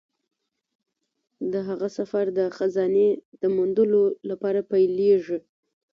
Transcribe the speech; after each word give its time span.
د 1.51 1.53
هغه 1.67 1.87
سفر 1.97 2.25
د 2.37 2.39
خزانې 2.57 3.09
د 3.41 3.43
موندلو 3.55 4.03
لپاره 4.29 4.59
پیلیږي. 4.71 5.37